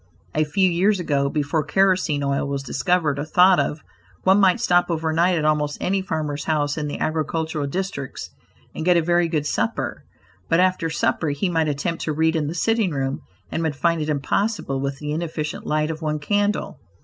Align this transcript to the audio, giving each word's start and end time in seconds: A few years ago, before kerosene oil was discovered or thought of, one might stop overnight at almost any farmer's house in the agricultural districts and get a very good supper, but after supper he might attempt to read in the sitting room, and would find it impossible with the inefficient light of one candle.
A 0.33 0.45
few 0.45 0.67
years 0.67 0.99
ago, 0.99 1.29
before 1.29 1.63
kerosene 1.63 2.23
oil 2.23 2.47
was 2.47 2.63
discovered 2.63 3.19
or 3.19 3.23
thought 3.23 3.59
of, 3.59 3.83
one 4.23 4.39
might 4.39 4.59
stop 4.59 4.89
overnight 4.89 5.37
at 5.37 5.45
almost 5.45 5.77
any 5.79 6.01
farmer's 6.01 6.45
house 6.45 6.75
in 6.75 6.87
the 6.87 6.97
agricultural 6.97 7.67
districts 7.67 8.31
and 8.73 8.83
get 8.83 8.97
a 8.97 9.01
very 9.03 9.27
good 9.27 9.45
supper, 9.45 10.03
but 10.49 10.59
after 10.59 10.89
supper 10.89 11.29
he 11.29 11.49
might 11.49 11.67
attempt 11.67 12.01
to 12.05 12.13
read 12.13 12.35
in 12.35 12.47
the 12.47 12.55
sitting 12.55 12.89
room, 12.89 13.21
and 13.51 13.61
would 13.61 13.75
find 13.75 14.01
it 14.01 14.09
impossible 14.09 14.79
with 14.81 14.97
the 14.97 15.11
inefficient 15.11 15.67
light 15.67 15.91
of 15.91 16.01
one 16.01 16.17
candle. 16.17 16.79